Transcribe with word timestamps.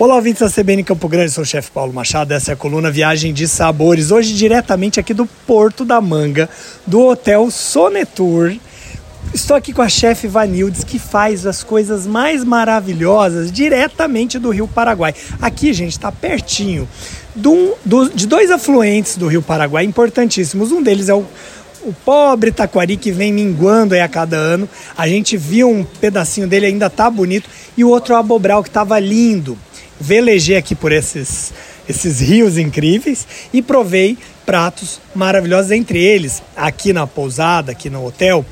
Olá, 0.00 0.14
ouvintes 0.14 0.40
da 0.40 0.48
CBN 0.48 0.82
Campo 0.82 1.06
Grande, 1.06 1.30
sou 1.30 1.42
o 1.42 1.46
chefe 1.46 1.70
Paulo 1.70 1.92
Machado, 1.92 2.32
essa 2.32 2.52
é 2.52 2.54
a 2.54 2.56
coluna 2.56 2.90
Viagem 2.90 3.34
de 3.34 3.46
Sabores. 3.46 4.10
Hoje, 4.10 4.32
diretamente 4.32 4.98
aqui 4.98 5.12
do 5.12 5.26
Porto 5.26 5.84
da 5.84 6.00
Manga, 6.00 6.48
do 6.86 7.02
Hotel 7.02 7.50
Sonetour. 7.50 8.56
Estou 9.34 9.54
aqui 9.54 9.74
com 9.74 9.82
a 9.82 9.90
chefe 9.90 10.26
Vanildes, 10.26 10.84
que 10.84 10.98
faz 10.98 11.44
as 11.44 11.62
coisas 11.62 12.06
mais 12.06 12.42
maravilhosas 12.42 13.52
diretamente 13.52 14.38
do 14.38 14.48
Rio 14.48 14.66
Paraguai. 14.66 15.14
Aqui, 15.38 15.70
gente, 15.74 15.92
está 15.92 16.10
pertinho 16.10 16.88
de 18.14 18.26
dois 18.26 18.50
afluentes 18.50 19.18
do 19.18 19.26
Rio 19.26 19.42
Paraguai 19.42 19.84
importantíssimos. 19.84 20.72
Um 20.72 20.82
deles 20.82 21.10
é 21.10 21.14
o 21.14 21.26
o 21.82 21.94
pobre 21.94 22.52
taquari 22.52 22.94
que 22.94 23.10
vem 23.10 23.32
minguando 23.32 23.94
aí 23.94 24.02
a 24.02 24.08
cada 24.08 24.36
ano. 24.36 24.68
A 24.98 25.08
gente 25.08 25.38
viu 25.38 25.66
um 25.70 25.82
pedacinho 25.82 26.46
dele 26.46 26.66
ainda 26.66 26.90
tá 26.90 27.08
bonito 27.08 27.48
e 27.74 27.82
o 27.82 27.88
outro 27.88 28.12
é 28.12 28.16
o 28.16 28.20
abobral 28.20 28.62
que 28.62 28.68
estava 28.68 28.98
lindo 28.98 29.56
velejei 30.00 30.56
aqui 30.56 30.74
por 30.74 30.90
esses, 30.90 31.52
esses 31.88 32.20
rios 32.20 32.56
incríveis 32.56 33.26
e 33.52 33.60
provei 33.60 34.16
pratos 34.46 35.00
maravilhosos, 35.14 35.70
entre 35.70 36.02
eles, 36.02 36.42
aqui 36.56 36.92
na 36.92 37.06
pousada, 37.06 37.72
aqui 37.72 37.90
no 37.90 38.04
hotel, 38.04 38.44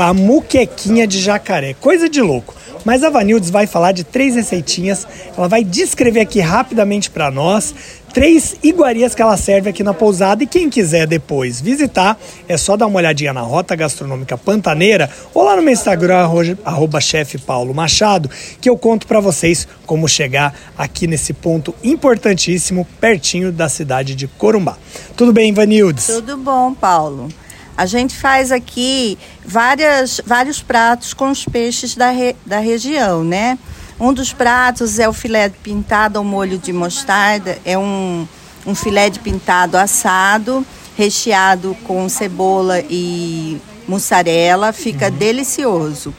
a 0.00 0.12
muquequinha 0.12 1.06
de 1.06 1.20
jacaré. 1.20 1.74
Coisa 1.74 2.08
de 2.08 2.20
louco. 2.20 2.54
Mas 2.84 3.04
a 3.04 3.10
Vanildes 3.10 3.50
vai 3.50 3.66
falar 3.66 3.92
de 3.92 4.04
três 4.04 4.34
receitinhas, 4.34 5.06
ela 5.36 5.48
vai 5.48 5.62
descrever 5.62 6.20
aqui 6.20 6.40
rapidamente 6.40 7.10
para 7.10 7.30
nós 7.30 7.74
três 8.12 8.56
iguarias 8.62 9.14
que 9.14 9.22
ela 9.22 9.36
serve 9.36 9.70
aqui 9.70 9.82
na 9.82 9.94
pousada 9.94 10.42
e 10.42 10.46
quem 10.46 10.68
quiser 10.68 11.06
depois 11.06 11.60
visitar 11.60 12.18
é 12.48 12.56
só 12.56 12.76
dar 12.76 12.86
uma 12.86 12.98
olhadinha 12.98 13.32
na 13.32 13.40
Rota 13.40 13.76
Gastronômica 13.76 14.36
Pantaneira 14.36 15.10
ou 15.32 15.44
lá 15.44 15.56
no 15.56 15.62
meu 15.62 15.72
Instagram 15.72 16.28
arroba 16.64 17.00
chefe 17.00 17.38
Paulo 17.38 17.74
Machado 17.74 18.30
que 18.60 18.68
eu 18.68 18.76
conto 18.76 19.06
para 19.06 19.20
vocês 19.20 19.66
como 19.86 20.08
chegar 20.08 20.54
aqui 20.76 21.06
nesse 21.06 21.32
ponto 21.32 21.74
importantíssimo 21.82 22.86
pertinho 23.00 23.52
da 23.52 23.68
cidade 23.68 24.14
de 24.14 24.26
Corumbá. 24.26 24.76
Tudo 25.16 25.32
bem, 25.32 25.52
Vanildes? 25.52 26.06
Tudo 26.06 26.36
bom, 26.36 26.74
Paulo. 26.74 27.28
A 27.76 27.86
gente 27.86 28.14
faz 28.14 28.52
aqui 28.52 29.16
várias, 29.44 30.20
vários 30.26 30.60
pratos 30.62 31.14
com 31.14 31.30
os 31.30 31.44
peixes 31.44 31.94
da, 31.94 32.10
re, 32.10 32.36
da 32.44 32.58
região, 32.58 33.24
né? 33.24 33.58
Um 34.00 34.14
dos 34.14 34.32
pratos 34.32 34.98
é 34.98 35.06
o 35.06 35.12
filé 35.12 35.50
pintado 35.50 36.18
ao 36.18 36.24
molho 36.24 36.56
de 36.56 36.72
mostarda. 36.72 37.58
É 37.66 37.76
um, 37.76 38.26
um 38.66 38.74
filé 38.74 39.10
de 39.10 39.18
pintado 39.18 39.76
assado, 39.76 40.64
recheado 40.96 41.76
com 41.84 42.08
cebola 42.08 42.80
e 42.88 43.60
mussarela. 43.86 44.72
Fica 44.72 45.08
uhum. 45.10 45.16
delicioso. 45.18 46.14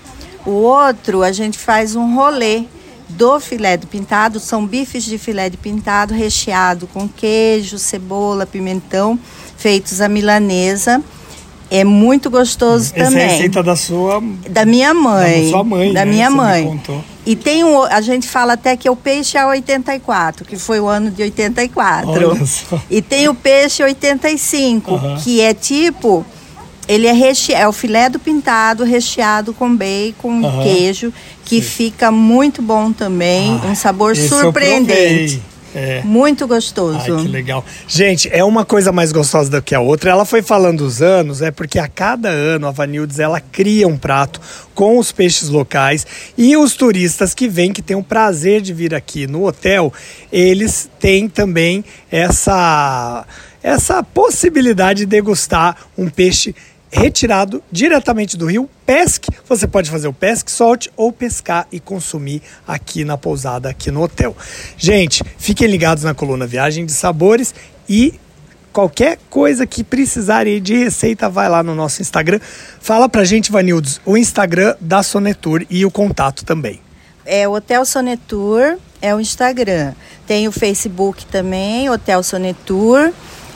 O 0.45 0.51
outro, 0.51 1.23
a 1.23 1.31
gente 1.31 1.57
faz 1.57 1.95
um 1.95 2.13
rolê 2.13 2.65
do 3.09 3.39
filé 3.39 3.75
de 3.77 3.87
pintado. 3.87 4.39
São 4.39 4.63
bifes 4.63 5.03
de 5.03 5.17
filé 5.17 5.49
de 5.49 5.57
pintado 5.57 6.13
recheado 6.13 6.85
com 6.85 7.09
queijo, 7.09 7.79
cebola, 7.79 8.45
pimentão, 8.45 9.19
feitos 9.57 10.01
à 10.01 10.07
milanesa 10.07 11.03
é 11.71 11.83
muito 11.85 12.29
gostoso 12.29 12.91
Essa 12.93 13.05
também. 13.05 13.07
Essa 13.07 13.17
é 13.19 13.25
a 13.25 13.31
receita 13.31 13.63
da 13.63 13.75
sua... 13.77 14.21
Da 14.49 14.65
minha 14.65 14.93
mãe. 14.93 15.45
Da 15.45 15.49
sua 15.49 15.63
mãe, 15.63 15.93
Da 15.93 16.03
né? 16.05 16.11
minha 16.11 16.29
Você 16.29 16.35
mãe. 16.35 16.81
E 17.25 17.35
tem 17.35 17.63
um, 17.63 17.81
a 17.83 18.01
gente 18.01 18.27
fala 18.27 18.53
até 18.53 18.75
que 18.75 18.87
é 18.87 18.91
o 18.91 18.95
peixe 18.95 19.37
é 19.37 19.45
84, 19.45 20.43
que 20.45 20.57
foi 20.57 20.79
o 20.81 20.87
ano 20.87 21.09
de 21.09 21.21
84. 21.23 22.09
Olha 22.09 22.45
só. 22.45 22.77
E 22.89 23.01
tem 23.01 23.29
o 23.29 23.33
peixe 23.33 23.81
85, 23.81 24.91
Uhum. 24.91 25.15
que 25.23 25.39
é 25.39 25.53
tipo... 25.53 26.25
Ele 26.87 27.07
é, 27.07 27.13
reche... 27.13 27.53
é 27.53 27.65
o 27.65 27.71
filé 27.71 28.09
do 28.09 28.19
pintado 28.19 28.83
recheado 28.83 29.53
com 29.53 29.73
bacon 29.73 30.41
Uhum. 30.41 30.63
queijo, 30.63 31.13
que 31.45 31.57
Sim. 31.57 31.61
fica 31.61 32.11
muito 32.11 32.61
bom 32.61 32.91
também. 32.91 33.57
Ah, 33.63 33.67
um 33.67 33.75
sabor 33.75 34.13
surpreendente. 34.17 35.41
É. 35.73 36.01
Muito 36.03 36.47
gostoso. 36.47 36.99
Ai, 36.99 37.23
que 37.23 37.27
legal. 37.27 37.63
Gente, 37.87 38.29
é 38.31 38.43
uma 38.43 38.65
coisa 38.65 38.91
mais 38.91 39.11
gostosa 39.11 39.49
do 39.49 39.61
que 39.61 39.73
a 39.73 39.79
outra. 39.79 40.11
Ela 40.11 40.25
foi 40.25 40.41
falando 40.41 40.81
os 40.81 41.01
anos, 41.01 41.41
é 41.41 41.51
porque 41.51 41.79
a 41.79 41.87
cada 41.87 42.29
ano 42.29 42.67
a 42.67 42.71
Vanildes 42.71 43.19
ela 43.19 43.39
cria 43.39 43.87
um 43.87 43.97
prato 43.97 44.41
com 44.73 44.97
os 44.97 45.11
peixes 45.11 45.49
locais 45.49 46.05
e 46.37 46.57
os 46.57 46.75
turistas 46.75 47.33
que 47.33 47.47
vêm, 47.47 47.71
que 47.71 47.81
têm 47.81 47.95
o 47.95 48.03
prazer 48.03 48.61
de 48.61 48.73
vir 48.73 48.93
aqui 48.93 49.27
no 49.27 49.45
hotel, 49.45 49.93
eles 50.31 50.89
têm 50.99 51.29
também 51.29 51.83
essa, 52.11 53.25
essa 53.61 54.03
possibilidade 54.03 54.99
de 54.99 55.05
degustar 55.05 55.77
um 55.97 56.09
peixe 56.09 56.55
retirado 56.91 57.63
diretamente 57.71 58.35
do 58.35 58.45
rio, 58.45 58.69
pesque. 58.85 59.31
Você 59.47 59.65
pode 59.65 59.89
fazer 59.89 60.07
o 60.07 60.13
pesque, 60.13 60.51
solte 60.51 60.91
ou 60.97 61.11
pescar 61.11 61.65
e 61.71 61.79
consumir 61.79 62.41
aqui 62.67 63.05
na 63.05 63.17
pousada, 63.17 63.69
aqui 63.69 63.89
no 63.89 64.03
hotel. 64.03 64.35
Gente, 64.77 65.23
fiquem 65.37 65.67
ligados 65.67 66.03
na 66.03 66.13
coluna 66.13 66.45
Viagem 66.45 66.85
de 66.85 66.91
Sabores 66.91 67.55
e 67.87 68.19
qualquer 68.73 69.17
coisa 69.29 69.65
que 69.65 69.83
precisarem 69.83 70.61
de 70.61 70.75
receita, 70.75 71.29
vai 71.29 71.47
lá 71.47 71.63
no 71.63 71.73
nosso 71.73 72.01
Instagram. 72.01 72.39
Fala 72.79 73.07
pra 73.07 73.23
gente, 73.23 73.51
Vanildes, 73.51 74.01
o 74.05 74.17
Instagram 74.17 74.75
da 74.79 75.01
Sonetur 75.01 75.65
e 75.69 75.85
o 75.85 75.91
contato 75.91 76.43
também. 76.43 76.81
É 77.25 77.47
o 77.47 77.53
Hotel 77.53 77.85
Sonetur, 77.85 78.77
é 79.01 79.15
o 79.15 79.19
Instagram. 79.19 79.93
Tem 80.27 80.47
o 80.47 80.51
Facebook 80.51 81.25
também, 81.25 81.89
Hotel 81.89 82.21
Sonetur. 82.23 83.11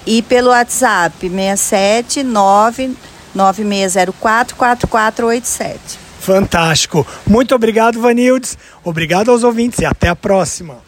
E 0.07 0.21
pelo 0.21 0.49
WhatsApp, 0.49 1.27
679 1.27 2.95
9604 3.35 4.55
4487. 4.55 5.99
Fantástico. 6.19 7.05
Muito 7.27 7.53
obrigado, 7.53 8.01
Vanildes. 8.01 8.57
Obrigado 8.83 9.29
aos 9.29 9.43
ouvintes 9.43 9.79
e 9.79 9.85
até 9.85 10.09
a 10.09 10.15
próxima. 10.15 10.84